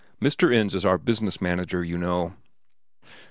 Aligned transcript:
Mr. 0.19 0.51
Ends 0.51 0.73
is 0.73 0.83
our 0.83 0.97
business 0.97 1.39
manager, 1.39 1.83
you 1.83 1.95
know." 1.95 2.33